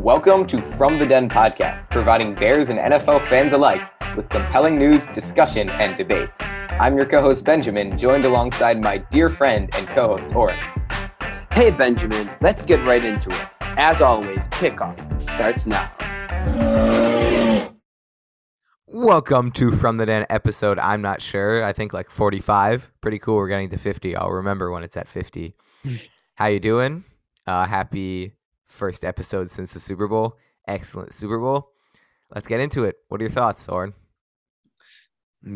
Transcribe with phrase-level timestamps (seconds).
[0.00, 3.82] Welcome to From the Den podcast, providing Bears and NFL fans alike
[4.16, 6.30] with compelling news, discussion, and debate.
[6.40, 10.56] I'm your co host, Benjamin, joined alongside my dear friend and co host, Oren.
[11.52, 13.48] Hey, Benjamin, let's get right into it.
[13.60, 15.92] As always, kickoff starts now.
[18.86, 20.78] Welcome to From the Den episode.
[20.78, 21.62] I'm not sure.
[21.62, 22.90] I think like 45.
[23.02, 23.36] Pretty cool.
[23.36, 24.16] We're getting to 50.
[24.16, 25.54] I'll remember when it's at 50.
[26.36, 27.04] How you doing?
[27.46, 28.32] Uh, happy
[28.70, 30.36] first episode since the Super Bowl.
[30.66, 31.70] Excellent Super Bowl.
[32.34, 32.96] Let's get into it.
[33.08, 33.92] What are your thoughts, Oren?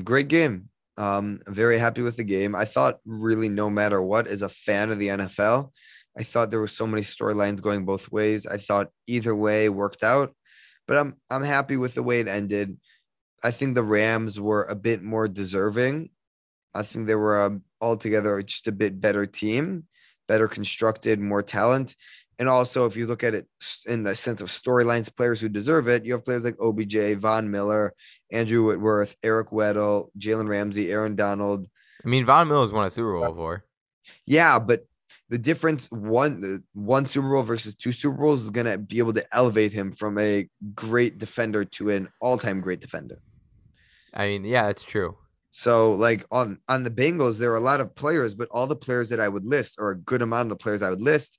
[0.02, 0.68] Great game.
[0.96, 2.54] Um, very happy with the game.
[2.54, 5.70] I thought really no matter what, as a fan of the NFL,
[6.16, 8.46] I thought there were so many storylines going both ways.
[8.46, 10.34] I thought either way worked out,
[10.86, 12.76] but I'm I'm happy with the way it ended.
[13.42, 16.10] I think the Rams were a bit more deserving.
[16.74, 19.84] I think they were um, altogether just a bit better team,
[20.28, 21.94] better constructed, more talent.
[22.38, 23.46] And also, if you look at it
[23.86, 27.50] in the sense of storylines, players who deserve it, you have players like OBJ, Von
[27.50, 27.94] Miller,
[28.32, 31.68] Andrew Whitworth, Eric Weddle, Jalen Ramsey, Aaron Donald.
[32.04, 33.64] I mean, Von Miller's won a Super Bowl before.
[34.26, 34.86] Yeah, but
[35.28, 39.34] the difference one one Super Bowl versus two Super Bowls is gonna be able to
[39.34, 43.20] elevate him from a great defender to an all-time great defender.
[44.12, 45.16] I mean, yeah, that's true.
[45.50, 48.76] So, like on on the Bengals, there are a lot of players, but all the
[48.76, 51.38] players that I would list, or a good amount of the players I would list,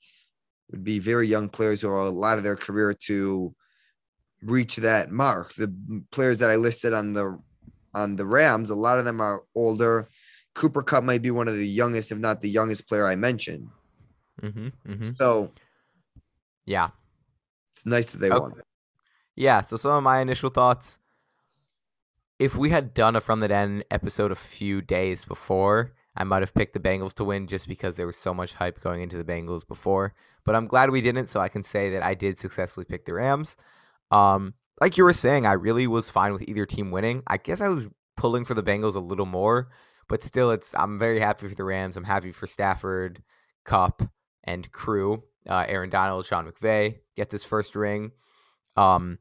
[0.72, 3.54] would be very young players who are a lot of their career to
[4.42, 5.54] reach that mark.
[5.56, 5.74] The
[6.12, 7.40] players that I listed on the
[7.94, 10.10] on the Rams, a lot of them are older.
[10.54, 13.68] Cooper Kupp might be one of the youngest, if not the youngest player I mentioned.
[14.42, 15.12] Mm-hmm, mm-hmm.
[15.18, 15.52] So,
[16.66, 16.90] yeah,
[17.72, 18.40] it's nice that they okay.
[18.40, 18.62] won.
[19.36, 19.62] Yeah.
[19.62, 21.00] So some of my initial thoughts.
[22.38, 26.42] If we had done a from the den episode a few days before, I might
[26.42, 29.18] have picked the Bengals to win just because there was so much hype going into
[29.18, 30.14] the Bengals before.
[30.46, 33.14] But I'm glad we didn't, so I can say that I did successfully pick the
[33.14, 33.58] Rams.
[34.12, 37.24] Um, like you were saying, I really was fine with either team winning.
[37.28, 39.70] I guess I was pulling for the Bengals a little more,
[40.08, 41.98] but still, it's I'm very happy for the Rams.
[41.98, 43.22] I'm happy for Stafford,
[43.66, 44.04] Kupp,
[44.44, 45.24] and crew.
[45.48, 48.12] Uh, Aaron Donald, Sean McVay get this first ring.
[48.76, 49.20] Um,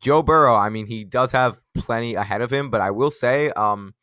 [0.00, 3.50] Joe Burrow, I mean, he does have plenty ahead of him, but I will say,
[3.50, 3.94] um,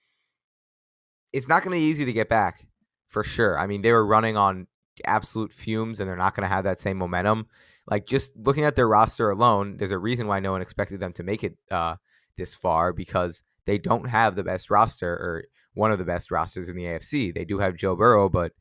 [1.34, 2.68] it's not going to be easy to get back
[3.08, 3.58] for sure.
[3.58, 4.68] I mean, they were running on
[5.06, 7.48] absolute fumes and they're not going to have that same momentum.
[7.90, 11.14] Like just looking at their roster alone, there's a reason why no one expected them
[11.14, 11.96] to make it uh,
[12.38, 15.44] this far because they don't have the best roster or
[15.74, 17.34] one of the best rosters in the AFC.
[17.34, 18.54] They do have Joe Burrow, but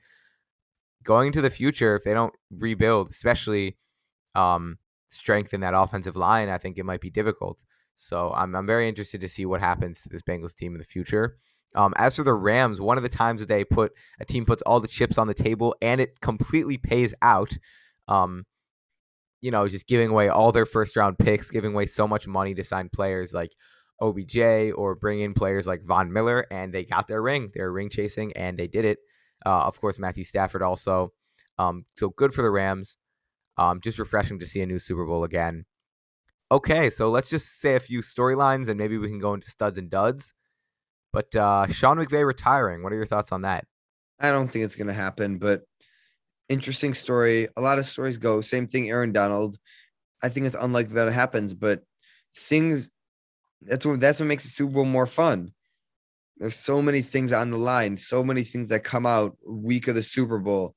[1.03, 3.77] going into the future, if they don't rebuild, especially
[4.35, 4.79] um,
[5.09, 7.59] strengthen that offensive line, I think it might be difficult.
[7.95, 10.85] So I'm I'm very interested to see what happens to this Bengals team in the
[10.85, 11.37] future.
[11.75, 14.63] Um, as for the Rams, one of the times that they put a team puts
[14.63, 17.57] all the chips on the table and it completely pays out.
[18.09, 18.45] Um,
[19.41, 22.55] you know, just giving away all their first round picks, giving away so much money
[22.55, 23.53] to sign players like
[24.01, 27.51] OBJ or bring in players like Von Miller, and they got their ring.
[27.55, 28.99] They're ring chasing, and they did it.
[29.45, 31.13] Uh, of course, Matthew Stafford also.
[31.59, 32.99] Um, so good for the Rams.
[33.57, 35.67] Um, just refreshing to see a new Super Bowl again.
[36.51, 39.79] Okay, so let's just say a few storylines, and maybe we can go into studs
[39.79, 40.35] and duds.
[41.13, 42.83] But uh, Sean McVay retiring.
[42.83, 43.65] What are your thoughts on that?
[44.21, 45.63] I don't think it's going to happen, but
[46.49, 47.49] interesting story.
[47.57, 48.41] A lot of stories go.
[48.41, 49.59] Same thing, Aaron Donald.
[50.23, 51.83] I think it's unlikely that it happens, but
[52.37, 52.91] things
[53.63, 55.53] that's what that's what makes the Super Bowl more fun.
[56.37, 59.95] There's so many things on the line, so many things that come out week of
[59.95, 60.75] the Super Bowl.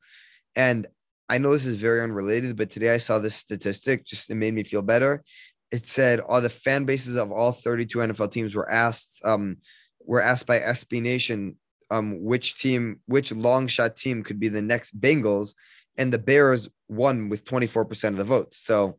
[0.55, 0.87] And
[1.29, 4.53] I know this is very unrelated, but today I saw this statistic, just it made
[4.53, 5.23] me feel better.
[5.71, 9.57] It said all the fan bases of all 32 NFL teams were asked um,
[10.05, 11.57] were asked by SB Nation
[11.91, 15.53] um, which team, which long shot team could be the next Bengals,
[15.97, 18.57] and the Bears won with 24% of the votes.
[18.57, 18.97] So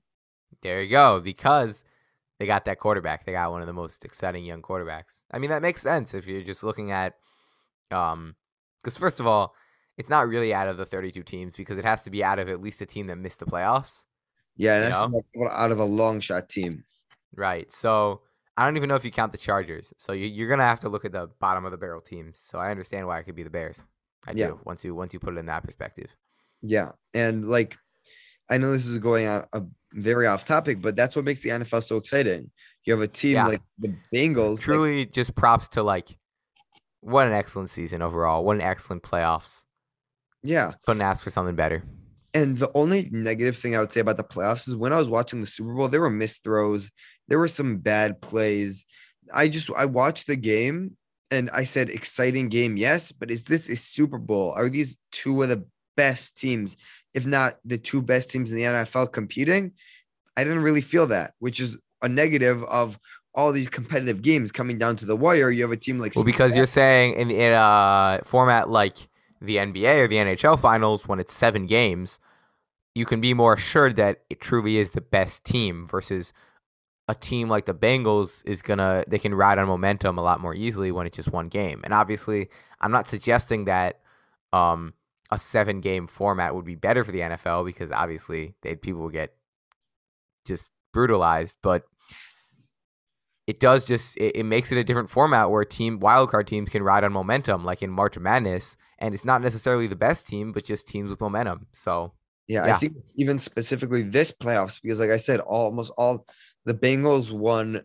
[0.62, 1.20] there you go.
[1.20, 1.84] Because
[2.38, 3.24] they got that quarterback.
[3.24, 5.22] They got one of the most exciting young quarterbacks.
[5.30, 7.14] I mean, that makes sense if you're just looking at,
[7.90, 8.36] um,
[8.82, 9.54] because first of all,
[9.96, 12.48] it's not really out of the 32 teams because it has to be out of
[12.48, 14.04] at least a team that missed the playoffs.
[14.56, 16.84] Yeah, and that's out of a long shot team.
[17.34, 17.72] Right.
[17.72, 18.22] So
[18.56, 19.92] I don't even know if you count the Chargers.
[19.96, 22.38] So you, are gonna have to look at the bottom of the barrel teams.
[22.38, 23.84] So I understand why it could be the Bears.
[24.26, 24.48] I yeah.
[24.48, 26.14] do once you once you put it in that perspective.
[26.62, 27.76] Yeah, and like
[28.50, 29.60] I know this is going on a uh,
[29.92, 32.50] very off topic, but that's what makes the NFL so exciting.
[32.84, 33.46] You have a team yeah.
[33.46, 34.60] like the Bengals.
[34.60, 36.16] Truly, like, just props to like
[37.00, 38.44] what an excellent season overall.
[38.44, 39.64] What an excellent playoffs.
[40.42, 41.82] Yeah, couldn't ask for something better.
[42.34, 45.08] And the only negative thing I would say about the playoffs is when I was
[45.08, 46.90] watching the Super Bowl, there were missed throws
[47.28, 48.84] there were some bad plays.
[49.32, 50.96] I just I watched the game
[51.30, 54.52] and I said exciting game, yes, but is this a Super Bowl?
[54.52, 55.64] Are these two of the
[55.96, 56.76] best teams,
[57.14, 59.72] if not the two best teams in the NFL competing?
[60.36, 62.98] I didn't really feel that, which is a negative of
[63.34, 65.50] all these competitive games coming down to the wire.
[65.50, 68.96] You have a team like Well, because you're saying in, in a format like
[69.40, 72.20] the NBA or the NHL finals, when it's seven games,
[72.94, 76.32] you can be more assured that it truly is the best team versus
[77.08, 80.54] a team like the Bengals is gonna they can ride on momentum a lot more
[80.54, 81.80] easily when it's just one game.
[81.84, 82.48] And obviously,
[82.80, 84.00] I'm not suggesting that
[84.52, 84.94] um,
[85.30, 89.10] a seven game format would be better for the NFL because obviously they people will
[89.10, 89.34] get
[90.46, 91.84] just brutalized, but
[93.46, 96.82] it does just it, it makes it a different format where team wildcard teams can
[96.82, 100.64] ride on momentum like in March Madness, and it's not necessarily the best team, but
[100.64, 101.66] just teams with momentum.
[101.72, 102.14] So
[102.48, 102.74] yeah, Yeah.
[102.74, 106.26] I think even specifically this playoffs because, like I said, almost all
[106.64, 107.82] the Bengals won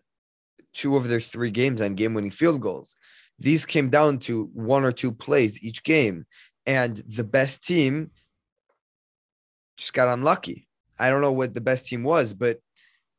[0.72, 2.96] two of their three games on game-winning field goals.
[3.38, 6.26] These came down to one or two plays each game,
[6.66, 8.10] and the best team
[9.76, 10.68] just got unlucky.
[10.98, 12.58] I don't know what the best team was, but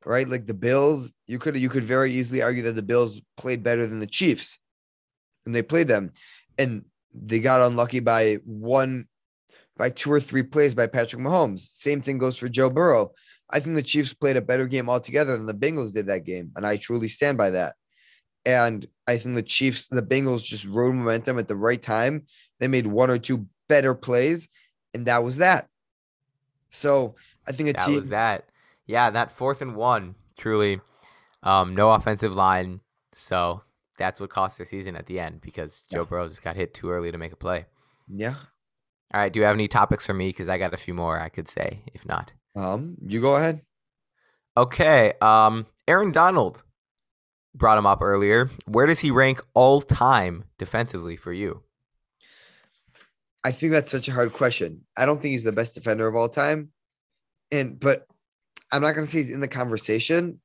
[0.05, 3.63] right, like the Bills, you could you could very easily argue that the Bills played
[3.63, 4.59] better than the Chiefs,
[5.45, 6.11] and they played them,
[6.57, 9.07] and they got unlucky by one
[9.77, 11.59] by two or three plays by Patrick Mahomes.
[11.59, 13.11] Same thing goes for Joe Burrow.
[13.51, 16.51] I think the Chiefs played a better game altogether than the Bengals did that game,
[16.55, 17.75] and I truly stand by that.
[18.45, 22.25] And I think the Chiefs, the Bengals just rode momentum at the right time.
[22.59, 24.47] They made one or two better plays,
[24.93, 25.67] and that was that.
[26.69, 27.15] So
[27.47, 28.45] I think that team was that.
[28.85, 30.81] Yeah, that fourth and one, truly,
[31.43, 32.81] um, no offensive line.
[33.13, 33.61] So
[33.97, 36.05] that's what cost their season at the end because Joe Yeah.
[36.05, 37.65] Burrow just got hit too early to make a play.
[38.07, 38.35] Yeah.
[39.13, 40.29] All right, do you have any topics for me?
[40.29, 41.83] Because I got a few more I could say.
[41.93, 43.61] If not, Um, you go ahead.
[44.57, 45.13] okay.
[45.21, 46.63] Um, Aaron Donald
[47.55, 48.49] brought him up earlier.
[48.65, 51.63] Where does he rank all time defensively for you?
[53.43, 54.85] I think that's such a hard question.
[54.95, 56.69] I don't think he's the best defender of all time.
[57.51, 58.05] And but
[58.71, 60.39] I'm not gonna say he's in the conversation,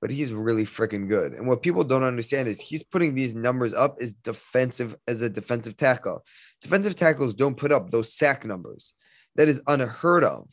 [0.00, 1.32] but he's really freaking good.
[1.32, 5.30] And what people don't understand is he's putting these numbers up as defensive as a
[5.30, 6.24] defensive tackle.
[6.60, 8.94] Defensive tackles don't put up those sack numbers.
[9.36, 10.48] That is unheard of.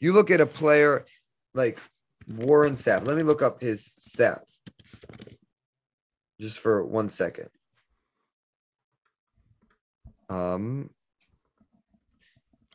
[0.00, 1.06] You look at a player
[1.54, 1.78] like
[2.28, 3.06] Warren Sapp.
[3.06, 4.60] Let me look up his stats.
[6.40, 7.48] Just for one second.
[10.28, 10.90] Um,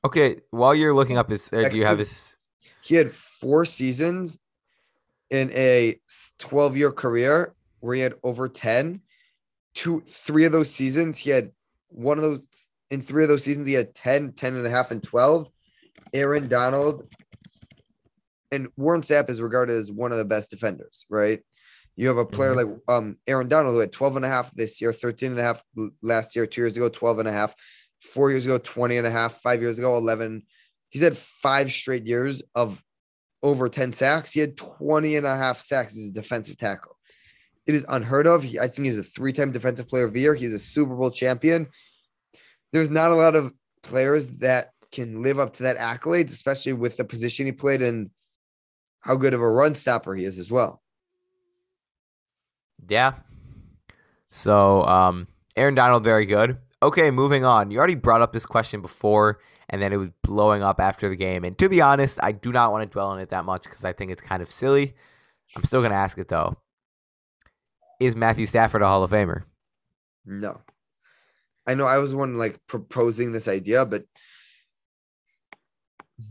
[0.06, 2.38] Okay, while you're looking up his, or do you have his?
[2.82, 4.38] he had four seasons
[5.30, 5.98] in a
[6.40, 9.00] 12 year career where he had over 10
[9.74, 11.52] two three of those seasons he had
[11.88, 12.46] one of those
[12.92, 15.50] in three of those seasons he had 10 10 and a half and 12
[16.14, 17.08] aaron donald
[18.52, 21.42] and warren sapp is regarded as one of the best defenders right
[21.96, 24.82] you have a player like um aaron donald who had 12 and a half this
[24.82, 25.64] year 13 and a half
[26.02, 27.54] last year two years ago 12 and a half
[28.02, 30.44] four years ago 20 and a half five years ago 11
[30.90, 32.82] he's had five straight years of
[33.44, 34.32] over 10 sacks.
[34.32, 36.98] He had 20 and a half sacks as a defensive tackle.
[37.68, 38.44] It is unheard of.
[38.44, 40.34] He, I think he's a three time defensive player of the year.
[40.34, 41.68] He's a Super Bowl champion.
[42.72, 46.96] There's not a lot of players that can live up to that accolades, especially with
[46.96, 48.10] the position he played and
[49.02, 50.82] how good of a run stopper he is as well.
[52.88, 53.16] Yeah.
[54.32, 56.58] So, um, Aaron Donald, very good.
[56.82, 57.72] Okay, moving on.
[57.72, 61.16] You already brought up this question before, and then it was blowing up after the
[61.16, 61.44] game.
[61.44, 63.84] And to be honest, I do not want to dwell on it that much because
[63.84, 64.94] I think it's kind of silly.
[65.56, 66.58] I'm still going to ask it though.
[68.00, 69.44] Is Matthew Stafford a Hall of Famer?
[70.26, 70.62] No.
[71.66, 74.04] I know I was one like proposing this idea, but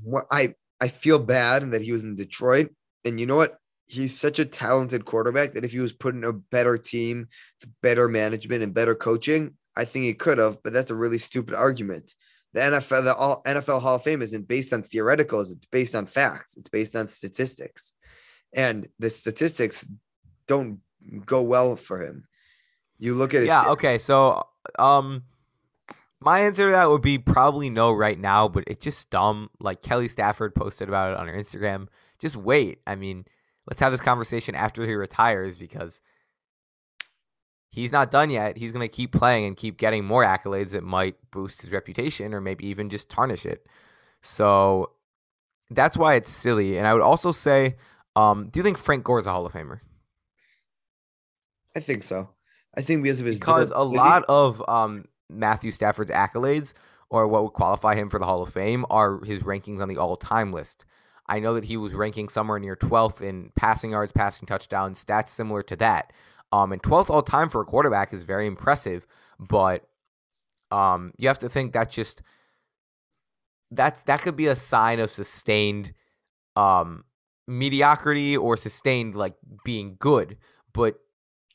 [0.02, 2.70] what I I feel bad that he was in Detroit.
[3.04, 3.58] And you know what?
[3.86, 7.28] He's such a talented quarterback that if he was put in a better team,
[7.82, 10.62] better management, and better coaching, I think he could have.
[10.62, 12.14] But that's a really stupid argument.
[12.54, 16.06] The NFL, the all NFL Hall of Fame isn't based on theoreticals, it's based on
[16.06, 17.92] facts, it's based on statistics.
[18.52, 19.86] And the statistics
[20.46, 20.80] don't
[21.24, 22.26] go well for him.
[22.98, 23.98] You look at his Yeah, sta- okay.
[23.98, 24.46] So,
[24.78, 25.22] um,
[26.25, 29.50] my answer to that would be probably no right now, but it's just dumb.
[29.61, 31.88] Like Kelly Stafford posted about it on her Instagram.
[32.19, 32.81] Just wait.
[32.87, 33.25] I mean,
[33.67, 36.00] let's have this conversation after he retires because
[37.71, 38.57] he's not done yet.
[38.59, 42.35] He's going to keep playing and keep getting more accolades that might boost his reputation
[42.35, 43.67] or maybe even just tarnish it.
[44.21, 44.93] So
[45.71, 46.79] that's why it's silly.
[46.79, 47.76] And I would also say,
[48.14, 49.81] um, do you think Frank Gore is a Hall of Famer?
[51.75, 52.29] I think so.
[52.76, 56.74] I think because of his because a lot of um, Matthew Stafford's accolades
[57.10, 59.98] or what would qualify him for the Hall of Fame are his rankings on the
[59.98, 60.84] all-time list.
[61.26, 65.28] I know that he was ranking somewhere near 12th in passing yards, passing touchdowns, stats
[65.28, 66.12] similar to that.
[66.52, 69.06] Um, and 12th all time for a quarterback is very impressive,
[69.38, 69.86] but
[70.70, 72.22] um, you have to think that's just
[73.70, 75.92] that's that could be a sign of sustained
[76.56, 77.04] um,
[77.46, 79.34] mediocrity or sustained like
[79.64, 80.36] being good,
[80.72, 80.96] but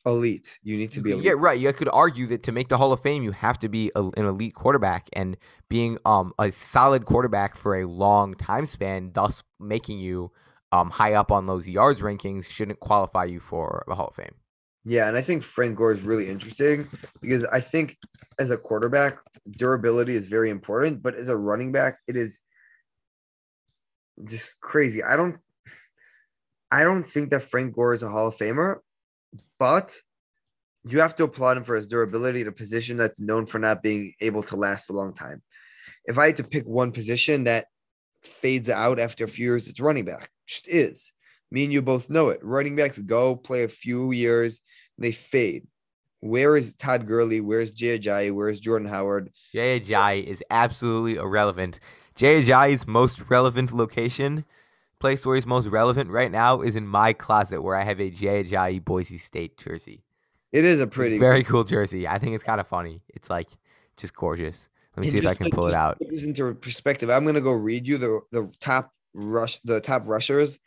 [0.07, 0.59] Elite.
[0.63, 1.25] You need to be elite.
[1.25, 1.59] yeah, right.
[1.59, 4.03] You could argue that to make the Hall of Fame, you have to be a,
[4.03, 5.37] an elite quarterback, and
[5.69, 10.31] being um a solid quarterback for a long time span, thus making you
[10.71, 14.35] um high up on those yards rankings, shouldn't qualify you for the Hall of Fame.
[14.85, 16.87] Yeah, and I think Frank Gore is really interesting
[17.21, 17.97] because I think
[18.39, 19.17] as a quarterback,
[19.51, 22.39] durability is very important, but as a running back, it is
[24.25, 25.03] just crazy.
[25.03, 25.37] I don't
[26.71, 28.77] I don't think that Frank Gore is a Hall of Famer,
[29.59, 29.97] but
[30.85, 33.83] you have to applaud him for his durability at a position that's known for not
[33.83, 35.41] being able to last a long time.
[36.05, 37.65] If I had to pick one position that
[38.23, 40.29] fades out after a few years, it's running back.
[40.45, 41.11] Just is.
[41.51, 42.39] Me and you both know it.
[42.41, 44.61] Running backs go play a few years,
[44.97, 45.67] they fade.
[46.19, 47.41] Where is Todd Gurley?
[47.41, 48.33] Where's Jay Ajayi?
[48.33, 49.31] Where's Jordan Howard?
[49.53, 51.79] Jay Ajayi is absolutely irrelevant.
[52.15, 54.43] Jay Ajayi's most relevant location,
[54.99, 58.09] place where he's most relevant right now, is in my closet where I have a
[58.09, 60.03] Jay Ajayi Boise State jersey.
[60.51, 62.07] It is a pretty Very cool jersey.
[62.07, 63.01] I think it's kind of funny.
[63.09, 63.49] It's like
[63.97, 64.69] just gorgeous.
[64.95, 65.99] Let me And see if I can like, pull it out.
[65.99, 67.09] Put this into perspective.
[67.09, 70.59] I'm gonna go read you the the top rush the top rushers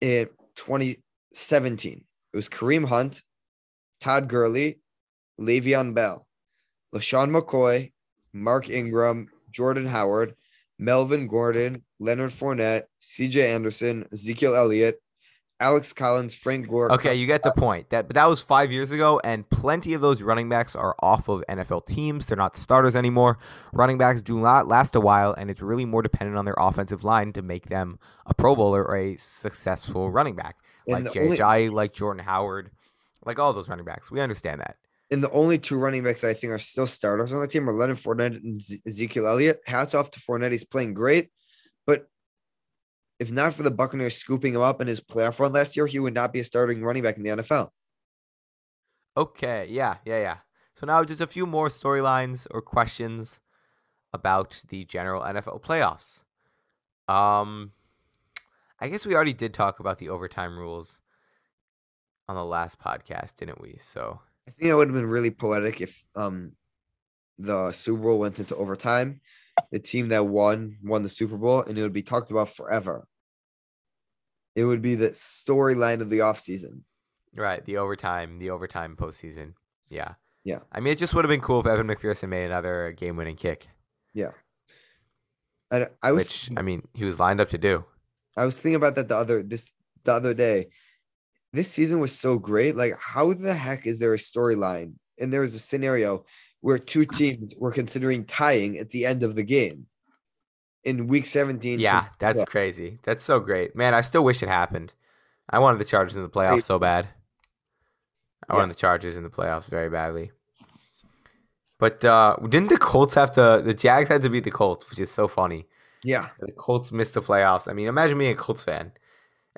[0.00, 2.04] in 2017.
[2.32, 3.22] It was Kareem Hunt,
[4.00, 4.80] Todd Gurley,
[5.40, 6.26] Le'Veon Bell,
[6.94, 7.92] LeSean McCoy,
[8.32, 10.34] Mark Ingram, Jordan Howard,
[10.80, 15.00] Melvin Gordon, Leonard Fournette, CJ Anderson, Ezekiel Elliott,
[15.60, 16.90] Alex Collins, Frank Gore.
[16.90, 17.90] Okay, you get the point.
[17.90, 21.28] That but that was five years ago, and plenty of those running backs are off
[21.28, 22.24] of NFL teams.
[22.26, 23.38] They're not starters anymore.
[23.74, 27.04] Running backs do not last a while, and it's really more dependent on their offensive
[27.04, 30.56] line to make them a Pro Bowler or a successful running back,
[30.86, 32.70] like JJ, only- like Jordan Howard,
[33.26, 34.10] like all those running backs.
[34.10, 34.76] We understand that.
[35.10, 37.72] And the only two running backs I think are still starters on the team are
[37.72, 39.60] Leonard Fournette and Ezekiel Elliott.
[39.66, 41.30] Hats off to Fournette; he's playing great.
[41.86, 42.06] But
[43.18, 45.98] if not for the Buccaneers scooping him up in his playoff run last year, he
[45.98, 47.70] would not be a starting running back in the NFL.
[49.16, 50.36] Okay, yeah, yeah, yeah.
[50.74, 53.40] So now just a few more storylines or questions
[54.12, 56.22] about the general NFL playoffs.
[57.12, 57.72] Um
[58.82, 61.02] I guess we already did talk about the overtime rules
[62.28, 63.76] on the last podcast, didn't we?
[63.76, 66.52] So I think that would have been really poetic if um
[67.38, 69.20] the Super Bowl went into overtime.
[69.72, 73.06] The team that won won the Super Bowl, and it would be talked about forever.
[74.54, 76.82] It would be the storyline of the offseason.
[77.34, 79.54] right, the overtime, the overtime postseason.
[79.88, 80.14] Yeah.
[80.44, 80.60] Yeah.
[80.72, 83.36] I mean it just would have been cool if Evan McPherson made another game winning
[83.36, 83.68] kick.
[84.14, 84.32] Yeah.
[85.70, 87.84] And I was Which I mean he was lined up to do.
[88.36, 89.72] I was thinking about that the other this
[90.04, 90.68] the other day.
[91.52, 92.76] This season was so great.
[92.76, 94.94] Like, how the heck is there a storyline?
[95.18, 96.24] And there was a scenario
[96.60, 99.86] where two teams were considering tying at the end of the game
[100.84, 101.80] in week 17.
[101.80, 102.44] Yeah, that's Yeah.
[102.44, 102.98] crazy.
[103.02, 103.74] That's so great.
[103.74, 104.92] Man, I still wish it happened.
[105.48, 107.08] I wanted the Chargers in the playoffs so bad.
[108.48, 108.58] I Yeah.
[108.60, 110.30] wanted the Chargers in the playoffs very badly.
[111.78, 115.00] But uh didn't the Colts have to the Jags had to beat the Colts, which
[115.00, 115.66] is so funny.
[116.04, 116.28] yeah.
[116.38, 117.68] The Colts missed the playoffs.
[117.68, 118.92] I mean, imagine being a Colts fan.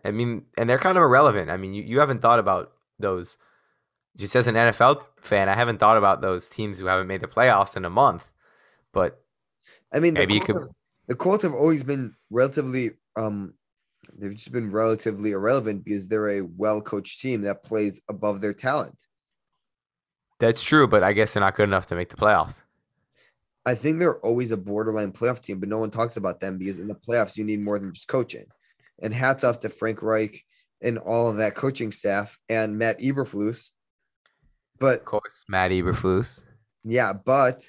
[0.04, 1.50] I mean, and they're kind of irrelevant.
[1.50, 3.38] I mean, you, you haven't thought about those
[4.16, 7.28] just as an NFL fan, I haven't thought about those teams who haven't made the
[7.28, 8.32] playoffs in a month.
[8.92, 9.22] But
[9.92, 10.68] I mean, Maybe the you could- have,
[11.06, 13.54] the Colts have always been relatively, um,
[14.14, 18.54] they've just been relatively irrelevant because they're a well coached team that plays above their
[18.54, 19.06] talent.
[20.38, 22.62] that's true, but I guess they're not good enough to make the playoffs.
[23.64, 26.80] I think they're always a borderline playoff team, but no one talks about them because
[26.80, 28.46] in the playoffs, you need more than just coaching.
[29.00, 30.44] And hats off to Frank Reich
[30.82, 33.70] and all of that coaching staff and Matt Eberflus.
[34.78, 36.44] But Of course, Matt Eberflus.
[36.84, 37.64] yeah, but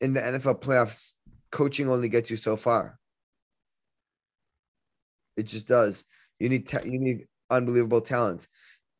[0.00, 1.14] in the NFL playoffs,
[1.50, 2.98] coaching only gets you so far.
[5.36, 6.04] It just does.
[6.38, 8.46] You need ta- you need unbelievable talent.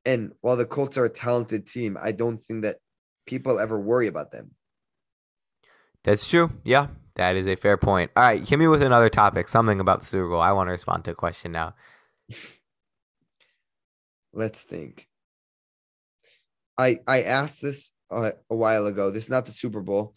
[0.05, 2.77] And while the Colts are a talented team, I don't think that
[3.27, 4.53] people ever worry about them.
[6.07, 6.53] That's true.
[6.63, 6.87] Yeah,
[7.17, 8.13] that is a fair point.
[8.15, 10.41] All right, hit me with another topic, something about the Super Bowl.
[10.41, 11.75] I want to respond to a question now.
[14.33, 15.09] Let's think.
[16.79, 19.11] I I asked this uh, a while ago.
[19.11, 20.15] This is not the Super Bowl.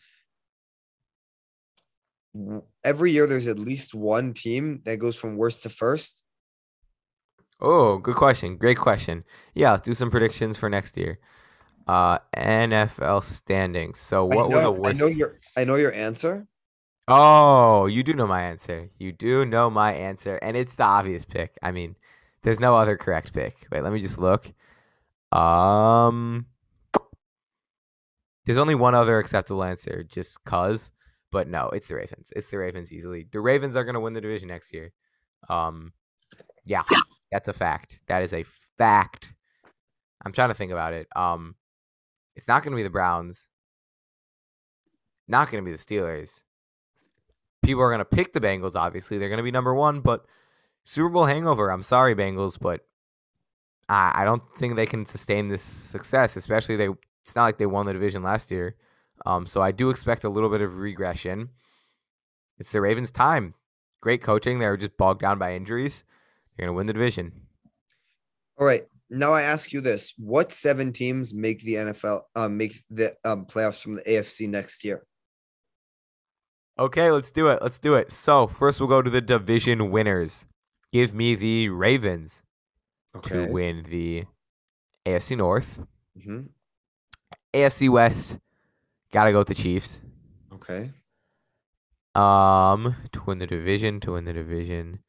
[2.84, 6.24] Every year, there's at least one team that goes from worst to first.
[7.60, 8.58] Oh, good question.
[8.58, 9.24] Great question.
[9.56, 11.18] Yeah, let's do some predictions for next year.
[11.90, 14.00] Uh, NFL standings.
[14.00, 15.02] So, what were the worst?
[15.02, 16.46] I know your I know your answer.
[17.08, 18.92] Oh, you do know my answer.
[19.00, 21.58] You do know my answer, and it's the obvious pick.
[21.64, 21.96] I mean,
[22.44, 23.66] there's no other correct pick.
[23.72, 24.54] Wait, let me just look.
[25.32, 26.46] Um,
[28.46, 30.92] there's only one other acceptable answer, just cause.
[31.32, 32.32] But no, it's the Ravens.
[32.36, 33.26] It's the Ravens easily.
[33.32, 34.94] The Ravens are gonna win the division next year.
[35.50, 35.94] Um,
[36.66, 36.84] Yeah,
[37.32, 38.00] that's a fact.
[38.08, 38.46] That is a
[38.78, 39.34] fact.
[40.24, 41.08] I'm trying to think about it.
[41.16, 41.56] Um,
[42.40, 43.50] it's not going to be the Browns.
[45.28, 46.44] Not going to be the Steelers.
[47.62, 48.78] People are going to pick the Bengals.
[48.78, 50.00] Obviously, they're going to be number one.
[50.00, 50.26] But
[50.86, 51.70] Super Bowl hangover.
[51.70, 52.88] I'm sorry, Bengals, but
[53.90, 56.38] I, I don't think they can sustain this success.
[56.38, 56.88] Especially they.
[57.26, 58.78] It's not like they won the division last year.
[59.26, 61.50] Um, so I do expect a little bit of regression.
[62.58, 63.54] It's the Ravens' time.
[64.00, 64.60] Great coaching.
[64.60, 66.06] They were just bogged down by injuries.
[66.56, 67.34] They're going to win the division.
[68.58, 68.88] All right.
[69.10, 73.46] Now I ask you this: What seven teams make the NFL um, make the um,
[73.46, 75.04] playoffs from the AFC next year?
[76.78, 77.60] Okay, let's do it.
[77.62, 78.12] Let's do it.
[78.12, 80.46] So first, we'll go to the division winners.
[80.94, 82.44] Give me the Ravens
[83.24, 84.26] to win the
[85.06, 85.82] AFC North.
[86.22, 86.42] hmm
[87.54, 88.38] AFC West,
[89.12, 90.02] gotta go with the Chiefs.
[90.54, 90.92] Okay.
[92.14, 95.00] Um, to win the division, to win the division.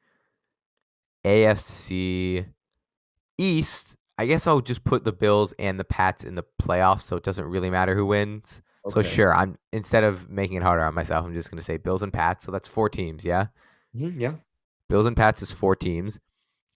[1.24, 2.46] AFC
[3.40, 7.16] East, I guess I'll just put the Bills and the Pats in the playoffs, so
[7.16, 8.60] it doesn't really matter who wins.
[8.88, 12.02] So sure, I'm instead of making it harder on myself, I'm just gonna say Bills
[12.02, 12.44] and Pats.
[12.44, 13.46] So that's four teams, yeah.
[13.94, 14.34] Mhm, Yeah.
[14.88, 16.18] Bills and Pats is four teams.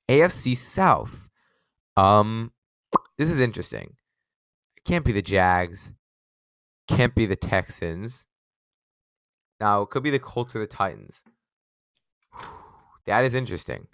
[0.09, 1.29] AFC South.
[1.97, 2.53] Um,
[3.19, 3.97] this is interesting.
[4.77, 5.93] It can't be the Jags.
[6.89, 8.27] Can't be the Texans.
[9.61, 11.25] Now it could be the Colts or the Titans.
[13.07, 13.87] That is interesting.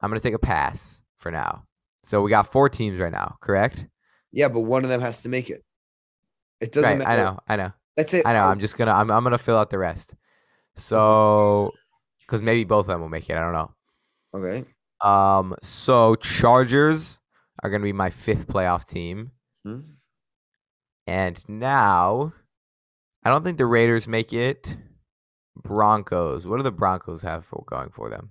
[0.00, 1.64] I'm gonna take a pass for now.
[2.04, 3.86] So we got four teams right now, correct?
[4.32, 5.64] Yeah, but one of them has to make it.
[6.60, 6.98] It doesn't right.
[6.98, 7.10] matter.
[7.10, 7.38] I know.
[7.48, 7.72] I know.
[7.96, 8.26] That's it.
[8.26, 8.42] I know.
[8.42, 8.92] I'm just gonna.
[8.92, 9.10] I'm.
[9.10, 10.14] I'm gonna fill out the rest.
[10.76, 11.72] So,
[12.20, 13.36] because maybe both of them will make it.
[13.36, 13.70] I don't know.
[14.34, 14.62] Okay.
[15.02, 17.20] Um, so Chargers
[17.62, 19.32] are gonna be my fifth playoff team,
[19.64, 19.80] Hmm.
[21.06, 22.32] and now
[23.22, 24.76] I don't think the Raiders make it.
[25.54, 26.46] Broncos.
[26.46, 28.30] What do the Broncos have for going for them?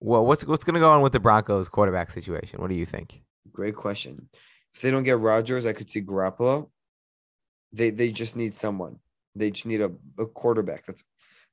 [0.00, 2.60] Well, what's what's gonna go on with the Broncos quarterback situation?
[2.60, 3.22] What do you think?
[3.52, 4.28] Great question.
[4.74, 6.70] If they don't get Rodgers, I could see Garoppolo.
[7.72, 8.98] They they just need someone.
[9.34, 10.86] They just need a, a quarterback.
[10.86, 11.02] That's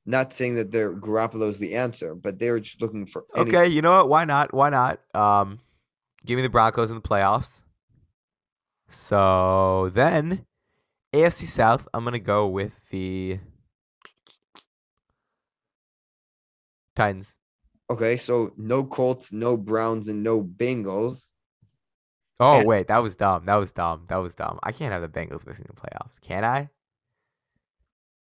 [0.04, 3.66] not saying that their Garoppolo is the answer, but they're just looking for any- Okay,
[3.66, 4.08] you know what?
[4.08, 4.54] Why not?
[4.54, 5.00] Why not?
[5.14, 5.58] Um,
[6.24, 7.62] give me the Broncos in the playoffs.
[8.88, 10.46] So then,
[11.12, 13.40] AFC South, I'm gonna go with the
[16.94, 17.36] Titans.
[17.90, 21.26] Okay, so no Colts, no Browns, and no Bengals.
[22.40, 23.44] Oh And- wait, that was dumb.
[23.46, 24.04] That was dumb.
[24.08, 24.58] That was dumb.
[24.62, 26.68] I can't have the Bengals missing the playoffs, can I?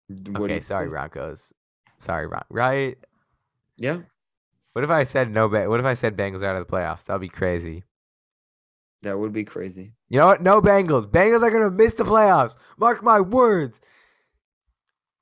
[0.10, 0.91] What Okay, sorry, think?
[0.91, 1.54] Broncos.
[1.98, 2.98] Sorry, Bron- right?
[3.78, 4.02] Yeah,
[4.74, 5.50] What if I said no?
[5.50, 7.06] Ba- what if I said Bengals are out of the playoffs?
[7.06, 7.84] That'd be crazy.
[9.04, 9.93] that would be crazy.
[10.10, 10.41] You know what?
[10.41, 11.06] No Bengals.
[11.10, 12.58] Bengals are gonna miss the playoffs.
[12.78, 13.80] Mark my words.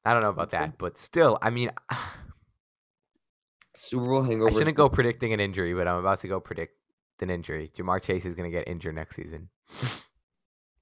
[0.06, 1.70] I don't know about that, but still, I mean,
[3.76, 4.50] Super Bowl hangover.
[4.50, 6.74] I shouldn't go predicting an injury, but I'm about to go predict
[7.22, 7.72] an injury.
[7.78, 9.50] Ja'Marr Chase is gonna get injured next season.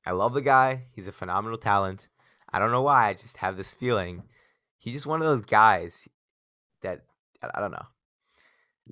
[0.06, 0.84] I love the guy.
[0.94, 2.08] He's a phenomenal talent.
[2.52, 3.10] I don't know why.
[3.10, 4.24] I just have this feeling.
[4.78, 6.08] He's just one of those guys
[6.82, 7.06] that
[7.42, 7.86] I don't know.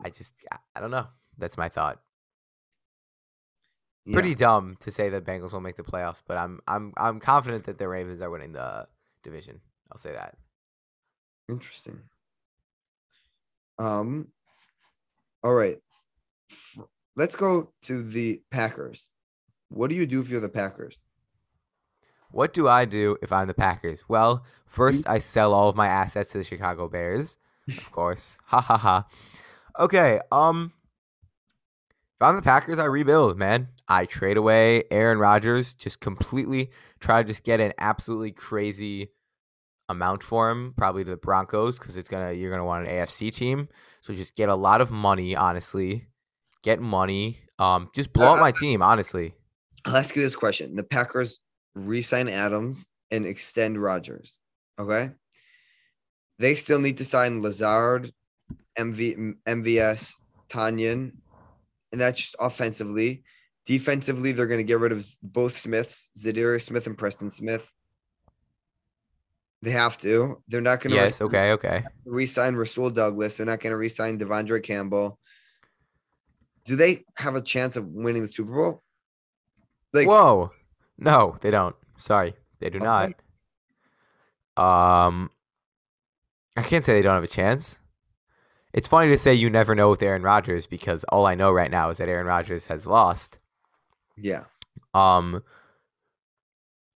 [0.03, 1.07] I just I- I don't know.
[1.37, 2.01] That's my thought.
[4.05, 7.19] Yeah, Pretty dumb to say that Bengals won't make the playoffs, but I'm I'm I'm
[7.19, 8.87] confident that the Ravens are winning the
[9.23, 9.61] division.
[9.91, 10.37] I'll say that.
[11.49, 12.01] interesting.
[13.81, 14.27] Um.
[15.43, 15.77] All right.
[17.15, 19.09] Let's go to the Packers.
[19.69, 21.01] What do you do if you're the Packers?
[22.29, 24.07] What do I do if I'm the Packers?
[24.07, 28.37] Well, first I sell all of my assets to the Chicago Bears, of course.
[28.45, 29.07] Ha ha ha.
[29.79, 30.71] Okay, um
[32.19, 33.69] if I'm the Packers, I rebuild, man.
[33.87, 39.09] I trade away Aaron Rodgers, just completely try to just get an absolutely crazy
[39.91, 43.33] amount for him, probably to the Broncos, because it's gonna you're gonna want an AFC
[43.33, 43.67] team.
[44.01, 46.07] So just get a lot of money, honestly.
[46.63, 47.39] Get money.
[47.59, 49.33] Um, just blow up Uh, my team, honestly.
[49.85, 51.39] I'll ask you this question: The Packers
[51.75, 54.37] re-sign Adams and extend Rodgers.
[54.79, 55.11] Okay.
[56.39, 58.11] They still need to sign Lazard,
[58.77, 60.13] MV, MVS,
[60.49, 61.11] Tonyan,
[61.91, 63.23] and that's just offensively.
[63.67, 67.71] Defensively, they're going to get rid of both Smiths, Za'Darius Smith and Preston Smith.
[69.61, 70.41] They have to.
[70.47, 71.83] They're not going to Yes, okay, okay.
[72.05, 73.37] Resign Rasul Douglas.
[73.37, 75.19] They're not going to re-sign De'Vondre Campbell.
[76.65, 78.83] Do they have a chance of winning the Super Bowl?
[79.93, 80.51] Like, Whoa.
[80.97, 81.75] No, they don't.
[81.97, 82.35] Sorry.
[82.59, 83.13] They do not.
[84.57, 85.31] Um
[86.57, 87.79] I can't say they don't have a chance.
[88.73, 91.71] It's funny to say you never know with Aaron Rodgers because all I know right
[91.71, 93.39] now is that Aaron Rodgers has lost.
[94.17, 94.43] yeah.
[94.93, 95.43] Um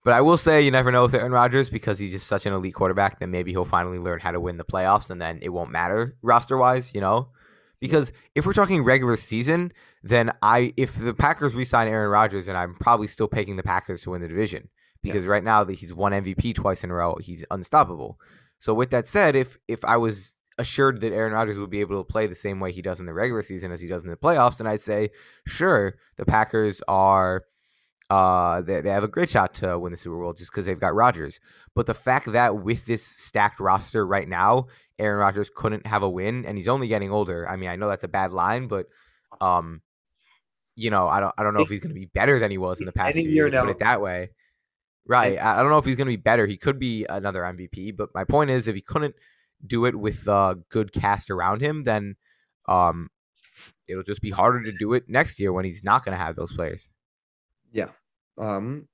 [0.06, 2.52] but I will say you never know with Aaron Rodgers because he's just such an
[2.52, 5.48] elite quarterback that maybe he'll finally learn how to win the playoffs and then it
[5.48, 7.30] won't matter roster wise, you know?
[7.80, 9.72] Because if we're talking regular season,
[10.04, 14.00] then I if the Packers re-sign Aaron Rodgers, then I'm probably still picking the Packers
[14.02, 14.68] to win the division
[15.02, 18.20] because right now that he's won MVP twice in a row, he's unstoppable.
[18.60, 22.00] So with that said, if if I was assured that Aaron Rodgers would be able
[22.00, 24.10] to play the same way he does in the regular season as he does in
[24.10, 25.10] the playoffs, then I'd say
[25.48, 27.42] sure, the Packers are
[28.08, 30.78] uh they, they have a great shot to win the Super Bowl just because they've
[30.78, 31.40] got Rodgers.
[31.74, 34.66] But the fact that with this stacked roster right now,
[34.98, 37.48] Aaron Rodgers couldn't have a win and he's only getting older.
[37.48, 38.86] I mean, I know that's a bad line, but
[39.40, 39.82] um
[40.76, 42.80] you know, I don't I don't know if he's gonna be better than he was
[42.80, 44.30] in the past year years, put it that way.
[45.06, 45.38] Right.
[45.38, 46.46] I I don't know if he's gonna be better.
[46.46, 49.14] He could be another MVP, but my point is if he couldn't
[49.66, 52.16] do it with a good cast around him, then
[52.68, 53.08] um
[53.88, 56.52] it'll just be harder to do it next year when he's not gonna have those
[56.52, 56.90] players.
[57.76, 57.90] Yeah.
[58.38, 58.88] Um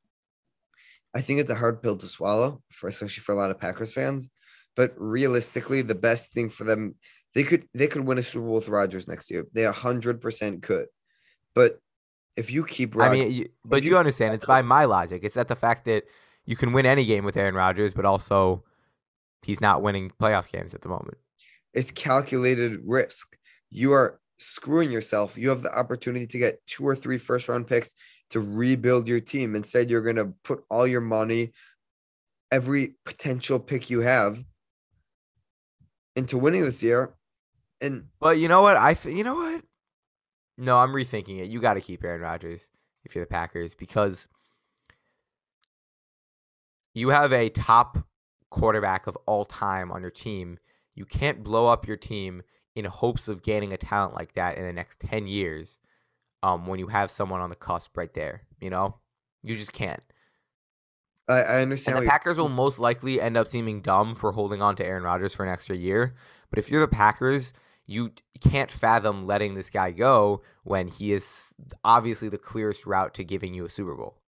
[1.15, 3.93] I think it's a hard pill to swallow for especially for a lot of Packers
[3.93, 4.31] fans.
[4.77, 6.95] But realistically, the best thing for them,
[7.35, 9.47] they could they could win a Super Bowl with Rodgers next year.
[9.53, 10.87] They hundred percent could.
[11.55, 11.79] But
[12.37, 15.21] if you keep I mean, you, but you- you understand it's by my logic.
[15.25, 16.05] It's that the fact that
[16.47, 18.65] you can win any game with Aaron Rodgers, but also
[19.43, 21.19] he's not winning playoff games at the moment.
[21.75, 23.37] it's calculated risk.
[23.71, 25.39] You are screwing yourself.
[25.39, 27.91] You have the opportunity to get two or three first round picks
[28.33, 29.55] to rebuild your team.
[29.55, 31.53] Instead, you're going to put all your money,
[32.51, 34.43] every potential pick you have,
[36.17, 37.15] into winning this year.
[37.81, 38.77] And But you know what?
[38.77, 39.63] I th- you know what?
[40.57, 41.49] No, I'm rethinking it.
[41.49, 42.71] You got to keep Aaron Rodgers
[43.05, 44.29] if you're the Packers because
[46.95, 47.99] you have a top
[48.51, 50.59] quarterback of all time on your team.
[50.95, 52.43] You can't blow up your team
[52.75, 55.79] in hopes of gaining a talent like that in the next 10 years
[56.43, 58.43] um, when you have someone on the cusp right there.
[58.61, 58.97] You know?
[59.43, 60.03] You just can't.
[61.29, 61.99] I, I understand.
[61.99, 65.03] And the Packers will most likely end up seeming dumb for holding on to Aaron
[65.03, 66.15] Rodgers for an extra year.
[66.51, 67.53] But if you're the Packers,
[67.87, 71.53] you can't fathom letting this guy go when he is
[71.85, 74.19] obviously the clearest route to giving you a Super Bowl.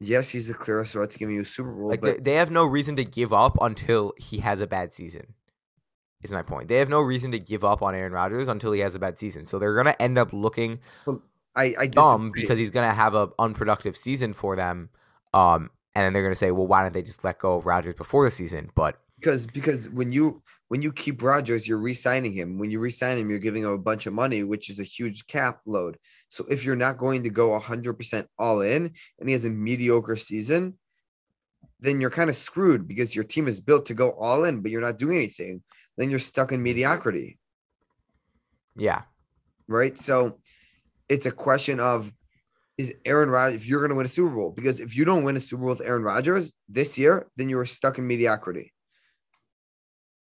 [0.00, 1.88] yes, he's the clearest route to giving you a Super Bowl.
[1.88, 5.34] Like they, they have no reason to give up until he has a bad season.
[6.24, 6.68] Is my point.
[6.68, 9.18] They have no reason to give up on Aaron Rodgers until he has a bad
[9.18, 9.44] season.
[9.44, 10.80] So they're gonna end up looking
[11.54, 12.40] I, I dumb disagree.
[12.40, 14.88] because he's gonna have an unproductive season for them.
[15.34, 17.94] Um, and then they're gonna say, well, why don't they just let go of Rodgers
[17.94, 18.70] before the season?
[18.74, 22.58] But because because when you when you keep Rodgers, you're re-signing him.
[22.58, 25.26] When you re-sign him, you're giving him a bunch of money, which is a huge
[25.26, 25.98] cap load.
[26.28, 30.16] So if you're not going to go 100% all in and he has a mediocre
[30.16, 30.78] season,
[31.80, 34.70] then you're kind of screwed because your team is built to go all in, but
[34.70, 35.62] you're not doing anything.
[35.96, 36.64] Then you're stuck in mm-hmm.
[36.64, 37.38] mediocrity,
[38.76, 39.02] yeah,
[39.68, 39.98] right?
[39.98, 40.38] So
[41.08, 42.12] it's a question of
[42.76, 45.22] is Aaron Rodgers if you're going to win a Super Bowl because if you don't
[45.22, 48.72] win a Super Bowl with Aaron Rodgers this year, then you are stuck in mediocrity.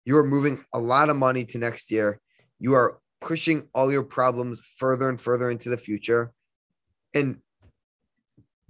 [0.05, 2.19] You are moving a lot of money to next year.
[2.59, 6.31] You are pushing all your problems further and further into the future.
[7.13, 7.39] And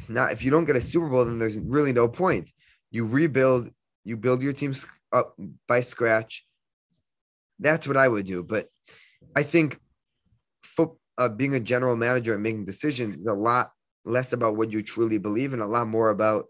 [0.08, 2.52] now, if you don't get a Super Bowl, then there's really no point.
[2.92, 3.72] You rebuild,
[4.04, 4.74] you build your team
[5.12, 5.36] up
[5.68, 6.46] by scratch.
[7.60, 8.44] That's what I would do.
[8.44, 8.70] But
[9.36, 9.80] I think
[11.18, 13.72] uh, being a general manager and making decisions is a lot
[14.06, 16.46] less about what you truly believe and a lot more about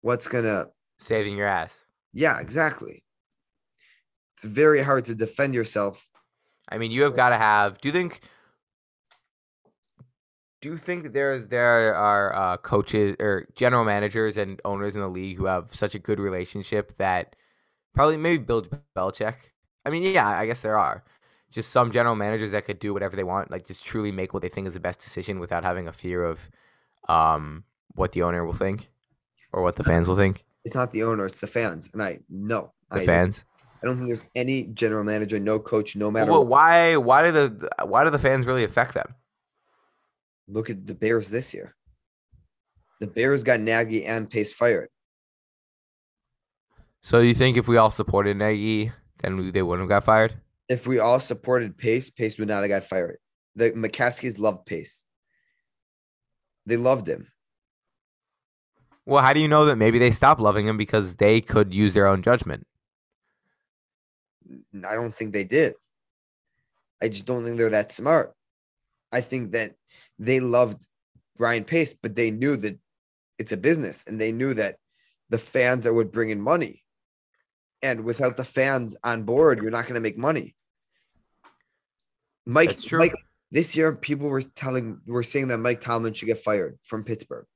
[0.00, 0.66] what's gonna.
[0.98, 1.86] saving your ass.
[2.12, 3.04] Yeah, exactly.
[4.36, 6.10] It's very hard to defend yourself.
[6.68, 7.80] I mean, you have got to have.
[7.80, 8.20] Do you think?
[10.60, 15.08] Do you think there's there are uh, coaches or general managers and owners in the
[15.08, 17.36] league who have such a good relationship that
[17.94, 18.66] probably maybe Bill
[18.96, 19.36] Belichick?
[19.84, 21.02] I mean, yeah, I guess there are.
[21.50, 24.42] Just some general managers that could do whatever they want, like just truly make what
[24.42, 26.50] they think is the best decision without having a fear of
[27.08, 27.64] um,
[27.94, 28.90] what the owner will think
[29.52, 30.44] or what the fans will think.
[30.64, 31.88] It's not the owner; it's the fans.
[31.94, 33.44] And I know The I, fans.
[33.82, 36.30] I don't think there's any general manager, no coach, no matter.
[36.30, 36.48] Well, what.
[36.48, 36.96] why?
[36.96, 39.14] Why do the why do the fans really affect them?
[40.48, 41.74] Look at the Bears this year.
[43.00, 44.88] The Bears got Nagy and Pace fired.
[47.02, 48.90] So you think if we all supported Nagy,
[49.22, 50.34] then we, they wouldn't have got fired?
[50.68, 53.18] If we all supported Pace, Pace would not have got fired.
[53.56, 55.04] The McCaskeys loved Pace.
[56.66, 57.28] They loved him.
[59.06, 61.94] Well, how do you know that maybe they stopped loving him because they could use
[61.94, 62.66] their own judgment?
[64.86, 65.74] I don't think they did.
[67.00, 68.34] I just don't think they're that smart.
[69.10, 69.74] I think that
[70.18, 70.86] they loved
[71.38, 72.78] Ryan Pace, but they knew that
[73.38, 74.76] it's a business and they knew that
[75.30, 76.82] the fans are would bring in money.
[77.82, 80.54] And without the fans on board, you're not going to make money.
[82.44, 82.98] Mike, That's true.
[82.98, 83.14] Mike,
[83.50, 87.46] this year people were telling were saying that Mike Tomlin should get fired from Pittsburgh.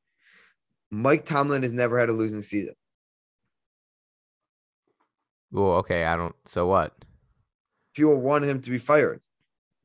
[0.90, 2.74] Mike Tomlin has never had a losing season.
[5.50, 6.34] Well, okay, I don't.
[6.46, 6.94] So what?
[7.94, 9.20] people wanted him to be fired.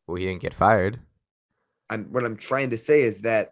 [0.06, 1.00] Well, he didn't get fired.
[1.90, 3.52] I'm what I'm trying to say is that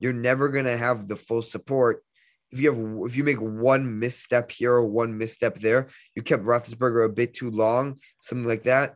[0.00, 2.04] you're never gonna have the full support.
[2.50, 6.44] If you have if you make one misstep here or one misstep there, you kept
[6.44, 8.94] Roethlisberger a bit too long, something like that,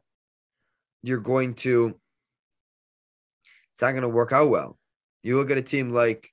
[1.03, 1.99] you're going to
[3.73, 4.79] it's not gonna work out well.
[5.23, 6.31] You look at a team like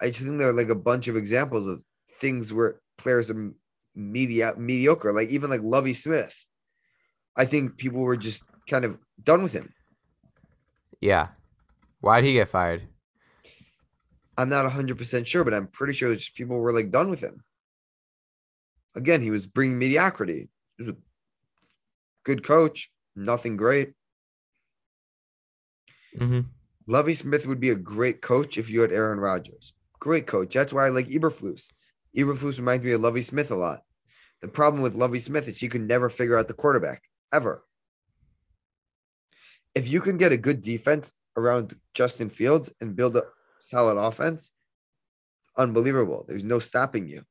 [0.00, 1.82] I just think there are like a bunch of examples of
[2.18, 3.52] things where players are
[3.94, 6.34] media mediocre, like even like Lovie Smith.
[7.36, 9.72] I think people were just kind of done with him.
[11.00, 11.28] Yeah.
[12.00, 12.88] Why'd he get fired?
[14.36, 17.42] I'm not 100% sure, but I'm pretty sure just people were like done with him.
[18.94, 20.48] Again, he was bringing mediocrity.
[20.76, 20.96] He was a
[22.24, 23.92] good coach, nothing great.
[26.18, 26.40] Mm-hmm.
[26.86, 29.74] Lovie Smith would be a great coach if you had Aaron Rodgers.
[30.00, 30.54] Great coach.
[30.54, 31.70] That's why I like Eberflus.
[32.16, 33.82] Eberflus reminds me of Lovie Smith a lot.
[34.40, 37.64] The problem with Lovie Smith is he could never figure out the quarterback ever.
[39.74, 43.22] If you can get a good defense around Justin Fields and build a
[43.68, 44.52] solid offense,
[45.40, 46.24] it's unbelievable.
[46.26, 47.22] There's no stopping you.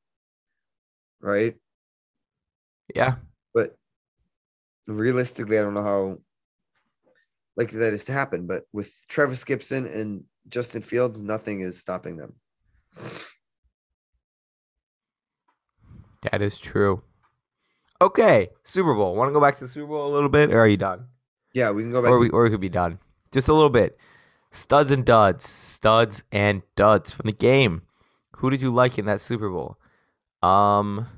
[1.20, 1.56] Right?
[2.94, 3.14] Yeah.
[3.54, 3.76] But
[4.86, 6.18] realistically, I don't know how
[7.56, 8.46] likely that is to happen.
[8.46, 12.34] But with Travis Gibson and Justin Fields, nothing is stopping them.
[16.30, 17.02] That is true.
[18.00, 19.14] Okay, Super Bowl.
[19.14, 21.06] Want to go back to the Super Bowl a little bit, or are you done?
[21.54, 22.10] Yeah, we can go back.
[22.10, 22.98] Or to- we, or we could be done.
[23.32, 23.98] Just a little bit.
[24.52, 25.48] Studs and duds.
[25.48, 27.82] Studs and duds from the game.
[28.36, 29.78] Who did you like in that Super Bowl?
[30.42, 31.08] Um,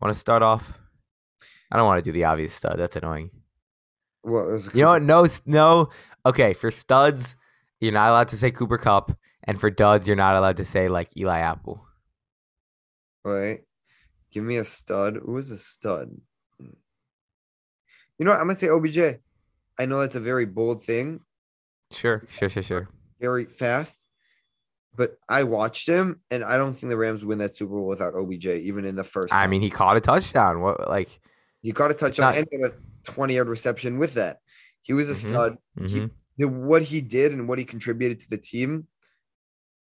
[0.00, 0.78] want to start off?
[1.70, 2.76] I don't want to do the obvious stud.
[2.78, 3.30] That's annoying.
[4.22, 5.02] well, it was You know what?
[5.02, 5.90] No, no.
[6.24, 7.36] Okay, for studs,
[7.80, 10.88] you're not allowed to say Cooper Kupp, and for duds, you're not allowed to say
[10.88, 11.84] like Eli Apple.
[13.24, 13.60] Right.
[14.30, 15.18] Give me a stud.
[15.24, 16.10] Who is a stud?
[16.60, 18.40] You know what?
[18.40, 19.20] I'm gonna say OBJ.
[19.78, 21.20] I know that's a very bold thing,
[21.90, 22.88] Sure, sure, sure, sure.
[23.20, 24.04] very fast,
[24.94, 28.14] but I watched him, and I don't think the Rams win that Super Bowl without
[28.14, 29.32] OBJ, even in the first.
[29.32, 29.50] I half.
[29.50, 30.60] mean, he caught a touchdown.
[30.60, 31.20] What like?
[31.62, 32.72] he caught a touchdown not- and a
[33.04, 34.38] 20 yard reception with that.
[34.82, 35.30] He was a Mhm.
[35.30, 35.58] stud.
[35.78, 36.10] mhm.
[36.36, 38.86] The what he did and what he contributed to the team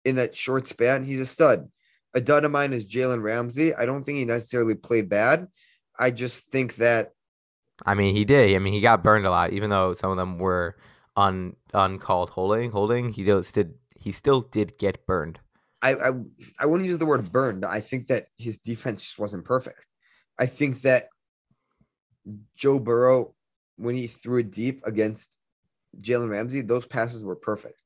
[0.04, 1.68] in that short span, he's a stud.
[2.14, 3.74] A dud of mine is Jalen Ramsey.
[3.74, 5.48] I don't think he necessarily played bad.
[5.98, 7.12] I just think that
[7.84, 8.54] I mean, he did.
[8.56, 10.76] I mean, he got burned a lot, even though some of them were
[11.16, 12.70] un uncalled holding.
[12.70, 13.10] Holding.
[13.10, 13.74] He still did.
[13.98, 15.40] He still did get burned.
[15.82, 16.10] I, I
[16.60, 17.64] I wouldn't use the word burned.
[17.64, 19.86] I think that his defense just wasn't perfect.
[20.38, 21.08] I think that
[22.56, 23.34] Joe Burrow,
[23.76, 25.38] when he threw it deep against
[26.00, 27.80] Jalen Ramsey, those passes were perfect.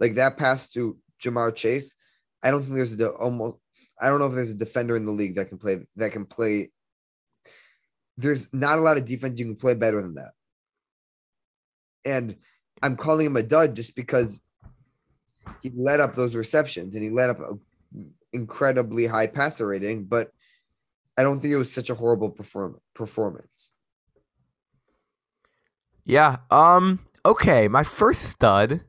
[0.00, 1.94] Like that pass to Ja'Marr Chase,
[2.42, 3.56] I don't think there's a de- almost.
[4.00, 6.26] I don't know if there's a defender in the league that can play that can
[6.26, 6.70] play.
[8.16, 10.32] There's not a lot of defense you can play better than that.
[12.04, 12.36] And
[12.82, 14.42] I'm calling him a dud just because
[15.60, 17.60] he led up those receptions and he led up an
[18.32, 20.32] incredibly high passer rating, but
[21.16, 23.72] I don't think it was such a horrible perform- performance.
[26.04, 26.38] Yeah.
[26.50, 27.00] Um.
[27.24, 27.68] Okay.
[27.68, 28.80] My first stud.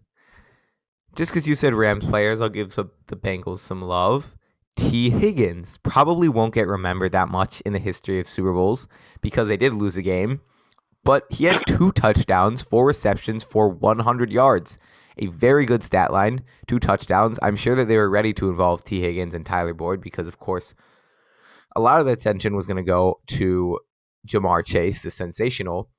[1.15, 4.35] Just because you said Rams players, I'll give some, the Bengals some love.
[4.75, 8.87] Tee Higgins probably won't get remembered that much in the history of Super Bowls
[9.21, 10.41] because they did lose a game,
[11.03, 14.77] but he had two touchdowns, four receptions for 100 yards.
[15.17, 17.37] A very good stat line, two touchdowns.
[17.43, 20.39] I'm sure that they were ready to involve Tee Higgins and Tyler Boyd because, of
[20.39, 20.73] course,
[21.75, 23.79] a lot of the attention was going to go to
[24.27, 25.89] Ja'Marr Chase, the sensational,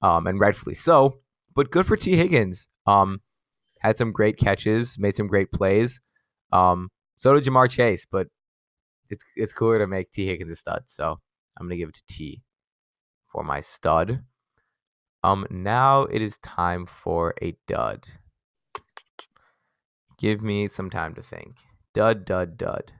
[0.00, 1.18] um, and rightfully so.
[1.54, 2.68] But good for Tee Higgins.
[2.86, 3.20] Um,
[3.80, 6.00] had some great catches, made some great plays.
[6.50, 8.28] Um, so did Ja'Marr Chase, but
[9.10, 10.84] it's it's cooler to make Tee Higgins a stud.
[10.86, 11.18] So
[11.58, 12.42] I'm gonna give it to T
[13.30, 14.24] for my stud.
[15.24, 18.08] Um, now it is time for a dud.
[20.18, 21.56] Give me some time to think.
[21.94, 22.92] Dud, dud, dud.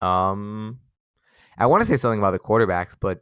[0.00, 0.80] Um,
[1.56, 3.20] I want to say something about the quarterbacks, but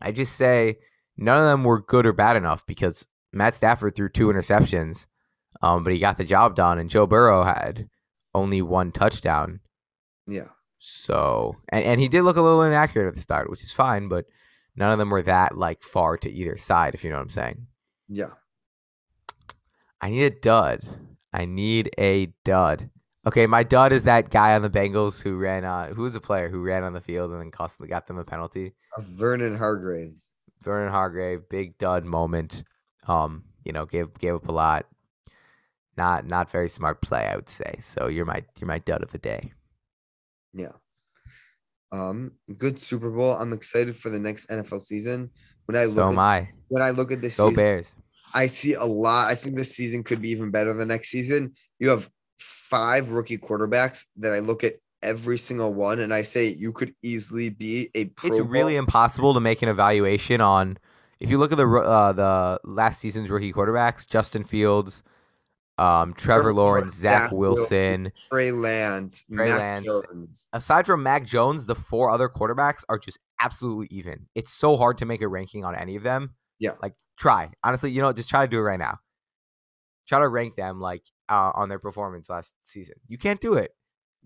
[0.00, 0.78] I just say
[1.16, 5.06] none of them were good or bad enough because Matt Stafford threw two interceptions,
[5.62, 7.88] um, but he got the job done, and Joe Burrow had
[8.34, 9.60] only one touchdown.
[10.26, 10.48] Yeah.
[10.78, 14.08] So, and, and he did look a little inaccurate at the start, which is fine,
[14.08, 14.24] but
[14.80, 17.30] none of them were that like far to either side, if you know what I'm
[17.30, 17.66] saying.
[18.08, 18.30] Yeah.
[20.00, 20.80] I need a dud.
[21.32, 22.90] I need a dud.
[23.26, 26.20] Okay, my dud is that guy on the Bengals who ran on who was a
[26.20, 28.72] player who ran on the field and then constantly got them a penalty.
[28.96, 30.32] Uh, Vernon Hargreaves.
[30.62, 32.64] Vernon Hargrave, big dud moment.
[33.06, 34.86] Um, you know, gave gave up a lot.
[35.98, 37.76] Not not very smart play, I would say.
[37.82, 39.52] So you're my you're my dud of the day.
[40.54, 40.72] Yeah.
[41.92, 43.32] Um, good Super Bowl.
[43.32, 45.30] I'm excited for the next NFL season.
[45.66, 46.50] When I So look am at, I.
[46.68, 47.94] when I look at this Go season, Bears.
[48.32, 49.28] I see a lot.
[49.28, 51.54] I think this season could be even better than next season.
[51.78, 56.46] You have five rookie quarterbacks that I look at every single one, and I say
[56.48, 60.78] you could easily be a Pro It's really Bowl- impossible to make an evaluation on.
[61.18, 65.02] If you look at the uh, the last season's rookie quarterbacks, Justin Fields,
[65.80, 68.12] um, Trevor Lawrence, Zach Zach Wilson.
[68.30, 69.86] Trey Lance, Trey Mac Lance.
[69.86, 70.46] Jones.
[70.52, 74.26] Aside from Mac Jones, the four other quarterbacks are just absolutely even.
[74.34, 76.34] It's so hard to make a ranking on any of them.
[76.58, 76.72] Yeah.
[76.82, 78.98] Like try honestly, you know, just try to do it right now.
[80.06, 82.96] Try to rank them like uh, on their performance last season.
[83.08, 83.74] You can't do it.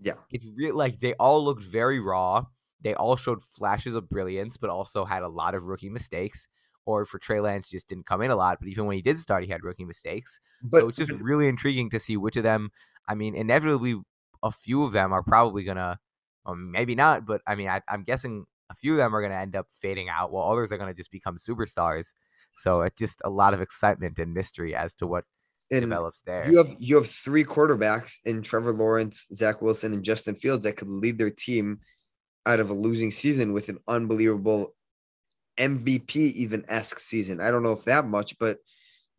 [0.01, 0.15] Yeah.
[0.31, 2.45] It's real like they all looked very raw.
[2.81, 6.49] They all showed flashes of brilliance, but also had a lot of rookie mistakes.
[6.85, 8.59] Or for Trey Lance, just didn't come in a lot.
[8.59, 10.39] But even when he did start, he had rookie mistakes.
[10.61, 12.69] But so it's just really intriguing to see which of them.
[13.07, 13.99] I mean, inevitably,
[14.43, 15.99] a few of them are probably gonna,
[16.45, 19.39] or maybe not, but I mean, I, I'm guessing a few of them are gonna
[19.41, 22.13] end up fading out, while others are gonna just become superstars.
[22.53, 25.25] So it's just a lot of excitement and mystery as to what
[25.71, 26.49] and develops there.
[26.49, 30.77] you have you have three quarterbacks in Trevor Lawrence, Zach Wilson, and Justin Fields that
[30.77, 31.79] could lead their team
[32.45, 34.75] out of a losing season with an unbelievable
[35.57, 37.39] MVP even esque season.
[37.39, 38.57] I don't know if that much, but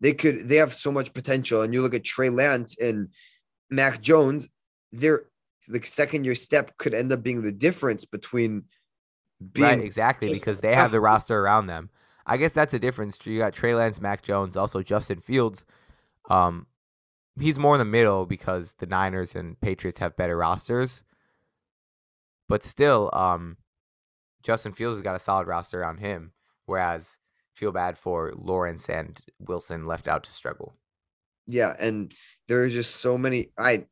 [0.01, 1.62] they could they have so much potential.
[1.62, 3.09] And you look at Trey Lance and
[3.70, 4.49] Mac Jones,
[4.92, 5.25] their
[5.68, 8.64] the second year step could end up being the difference between
[9.53, 11.90] being right, exactly, because they have the roster around them.
[12.27, 13.18] I guess that's a difference.
[13.25, 15.64] You got Trey Lance, Mac Jones, also Justin Fields.
[16.29, 16.66] Um,
[17.38, 21.03] he's more in the middle because the Niners and Patriots have better rosters.
[22.49, 23.57] But still, um,
[24.46, 26.30] Justin Fields has got a solid roster on him,
[26.66, 27.18] whereas
[27.52, 30.76] feel bad for Lawrence and Wilson left out to struggle.
[31.46, 32.14] Yeah, and
[32.46, 33.50] there are just so many.
[33.59, 33.87] I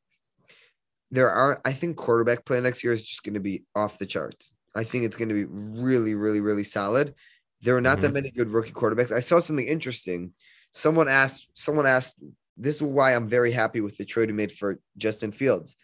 [1.10, 1.60] there are.
[1.64, 4.52] I think quarterback play next year is just going to be off the charts.
[4.76, 7.14] I think it's going to be really, really, really solid.
[7.60, 8.14] There are not that mm-hmm.
[8.14, 9.10] many good rookie quarterbacks.
[9.10, 10.34] I saw something interesting.
[10.70, 11.48] Someone asked.
[11.54, 12.22] Someone asked.
[12.56, 15.76] This is why I'm very happy with the trade we made for Justin Fields.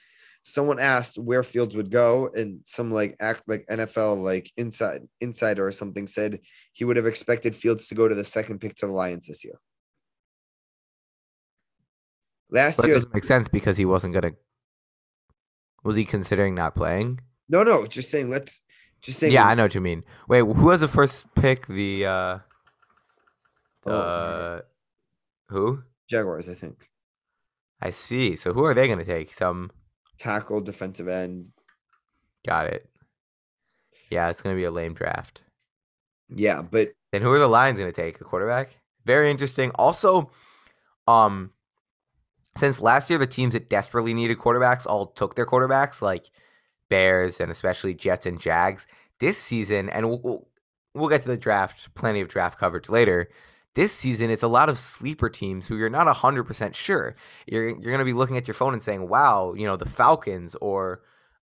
[0.42, 5.66] Someone asked where Fields would go, and some like act like NFL like inside insider
[5.66, 6.40] or something said
[6.72, 9.44] he would have expected Fields to go to the second pick to the Lions this
[9.44, 9.58] year.
[12.50, 14.32] Last But year, doesn't make sense because he wasn't gonna.
[15.84, 17.20] Was he considering not playing?
[17.48, 18.30] no, no, just saying.
[18.30, 18.62] Let's
[19.02, 19.32] just saying.
[19.32, 20.04] Yeah, I know what you mean.
[20.28, 21.66] Wait, who was the first pick?
[21.66, 22.38] The uh,
[23.86, 24.60] Oh, uh,
[25.48, 25.82] who?
[26.08, 26.90] Jaguars, I think.
[27.80, 28.36] I see.
[28.36, 29.32] So who are they gonna take?
[29.32, 29.70] Some
[30.20, 31.48] Tackle, defensive end.
[32.46, 32.88] got it.
[34.10, 35.42] Yeah, it's gonna be a lame draft.
[36.28, 38.20] Yeah, but Then who are the Lions gonna take?
[38.20, 38.78] A quarterback?
[39.06, 39.70] Very interesting.
[39.76, 40.30] Also,
[41.08, 41.52] um,
[42.56, 46.26] since last year the teams that desperately needed quarterbacks all took their quarterbacks, like
[46.90, 48.86] Bears and especially Jets and Jags.
[49.20, 50.48] This season, and we'll we'll,
[50.94, 51.94] we'll get to the draft.
[51.94, 53.28] Plenty of draft coverage later.
[53.74, 57.14] This season, it's a lot of sleeper teams who you're not hundred percent sure.
[57.46, 60.56] You're you're gonna be looking at your phone and saying, "Wow, you know the Falcons
[60.60, 61.02] or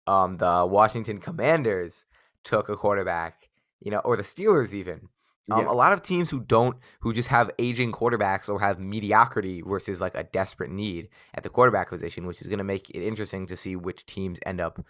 [0.06, 2.06] um, the Washington Commanders
[2.44, 3.48] took a quarterback."
[3.80, 5.08] You know, or the Steelers even.
[5.50, 8.78] Um, yeah, A lot of teams who don't, who just have aging quarterbacks or have
[8.80, 12.88] mediocrity versus like a desperate need at the quarterback position, which is going to make
[12.90, 14.82] it interesting to see which teams end up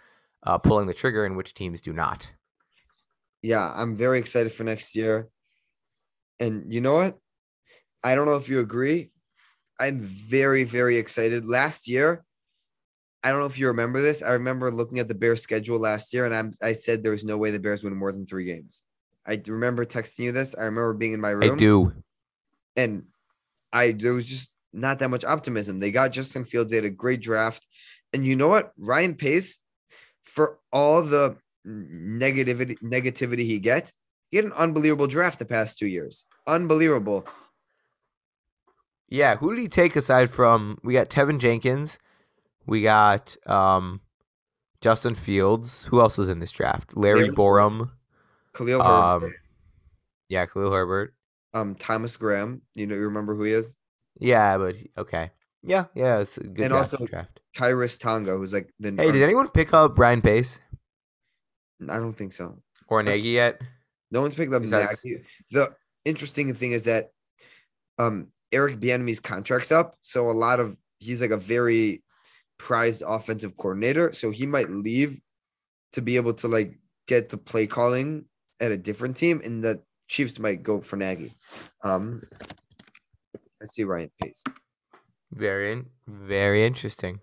[0.43, 2.33] uh, pulling the trigger and which teams do not.
[3.41, 5.29] yeah, I'm very excited for next year.
[6.39, 7.19] And you know what?
[8.05, 9.09] I don't know if you agree.
[9.79, 11.43] I'm very, very excited.
[11.43, 12.23] Last year,
[13.23, 14.21] I don't know if you remember this.
[14.21, 17.25] I remember looking at the Bears schedule last year, and I'm I said there was
[17.25, 18.83] no way the Bears win more than three games.
[19.25, 20.53] I remember texting you this.
[20.53, 21.55] I remember being in my room.
[21.55, 21.93] I do.
[22.75, 23.05] and
[23.73, 25.79] I there was just not that much optimism.
[25.79, 26.69] They got Justin Fields.
[26.69, 27.67] They had a great draft,
[28.13, 28.71] and you know what?
[28.77, 29.59] Ryan Pace,
[30.25, 31.37] for all the
[31.67, 33.91] negativity negativity he gets,
[34.29, 36.25] he had an unbelievable draft the past two years.
[36.45, 37.27] Unbelievable.
[39.09, 40.77] Yeah, who did he take aside from?
[40.83, 41.99] We got Teven Jenkins,
[42.65, 44.01] we got um,
[44.81, 45.83] Justin Fields.
[45.85, 46.95] Who else was in this draft?
[46.97, 47.91] Larry Larry Borom.
[48.53, 49.35] Khalil Um, Herbert,
[50.29, 51.13] yeah, Khalil Herbert.
[51.53, 52.61] um, Thomas Graham.
[52.73, 53.75] You know, you remember who he is?
[54.19, 55.31] Yeah, but okay.
[55.61, 57.41] Yeah, yeah, it's a good And draft, also- draft.
[57.57, 58.89] Khyiris Tonga, who's like the.
[58.97, 60.59] Hey, did anyone pick up Ryan Pace
[61.89, 62.61] I don't think so.
[62.87, 63.61] or Nagy yet?
[64.11, 65.21] No one's picked up Nagy.
[65.51, 65.73] The
[66.05, 67.11] interesting thing is that
[67.97, 72.03] um Eric Bieniemy's contract's up, so a lot of he's like a very
[72.57, 75.19] prized offensive coordinator, so he might leave
[75.93, 78.25] to be able to like get the play calling
[78.59, 81.33] at a different team, and the Chiefs might go for Nagy.
[81.83, 82.21] Um,
[83.59, 84.43] let's see Ryan Pace.
[85.31, 87.19] Very, in- very interesting.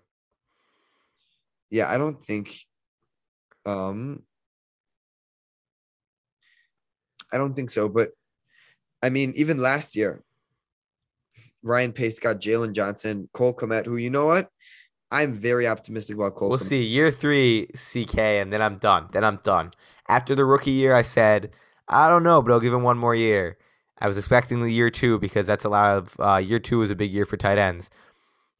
[1.69, 2.59] Yeah, I don't think.
[3.65, 4.23] Um,
[7.31, 7.89] I don't think so.
[7.89, 8.11] But
[9.01, 10.21] I mean, even last year,
[11.63, 14.51] Ryan Pace got Jaylon Johnson, Cole Kmet, who you know what?
[15.11, 16.49] I'm very optimistic about Cole.
[16.49, 16.63] We'll Kmet.
[16.63, 16.83] see.
[16.83, 19.07] Year three, CK, and then I'm done.
[19.11, 19.71] Then I'm done.
[20.09, 21.51] After the rookie year, I said,
[21.87, 23.57] I don't know, but I'll give him one more year.
[23.99, 26.89] I was expecting the year two because that's a lot of uh, year two is
[26.89, 27.89] a big year for tight ends.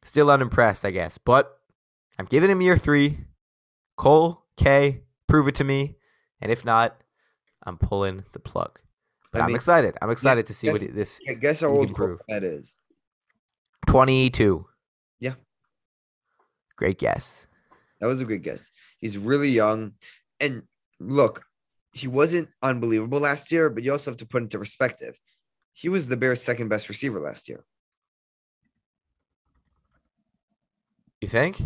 [0.02, 1.58] Still unimpressed, I guess, but
[2.18, 3.18] I'm giving him year three.
[3.96, 5.96] Cole K, prove it to me,
[6.40, 7.02] and if not,
[7.64, 8.78] I'm pulling the plug.
[9.32, 9.96] But I I'm excited.
[10.00, 12.20] I'm excited to see what guess- he- this Yeah, guess how old Cole prove.
[12.30, 12.76] Kmet is.
[13.86, 14.66] 22.
[15.20, 15.34] Yeah.
[16.76, 17.46] Great guess.
[18.00, 18.70] That was a good guess.
[19.00, 19.92] He's really young.
[20.40, 20.62] And
[21.00, 21.44] look,
[21.92, 25.18] he wasn't unbelievable last year, but you also have to put into perspective.
[25.72, 27.64] He was the Bears' second best receiver last year.
[31.20, 31.62] You think?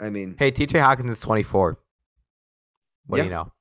[0.00, 1.78] I mean, Hey, TJ Hawkins is 24.
[3.06, 3.22] What Yeah.
[3.22, 3.52] do you know?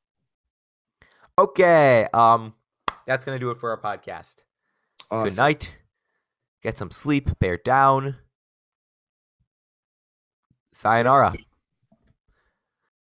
[1.38, 2.08] Okay.
[2.14, 2.54] Um,
[3.06, 4.44] that's gonna do it for our podcast.
[5.12, 5.30] awesome.
[5.30, 5.78] Good night.
[6.66, 7.38] Get some sleep.
[7.38, 8.16] Bear down.
[10.74, 11.36] Sayonara.